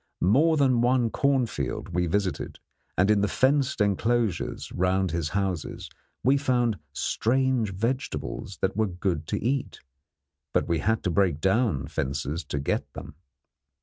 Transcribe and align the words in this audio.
More 0.23 0.57
than 0.57 0.81
one 0.81 1.11
cornfield 1.11 1.89
we 1.89 2.07
visited, 2.07 2.57
and 2.97 3.11
in 3.11 3.21
the 3.21 3.27
fenced 3.27 3.79
enclosures 3.81 4.71
round 4.71 5.11
his 5.11 5.29
houses 5.29 5.91
we 6.23 6.37
found 6.37 6.79
strange 6.91 7.71
vegetables 7.71 8.57
that 8.61 8.75
were 8.75 8.87
good 8.87 9.27
to 9.27 9.39
eat; 9.39 9.79
but 10.53 10.67
we 10.67 10.79
had 10.79 11.03
to 11.03 11.11
break 11.11 11.39
down 11.39 11.85
fences 11.87 12.43
to 12.45 12.57
get 12.57 12.91
them. 12.93 13.13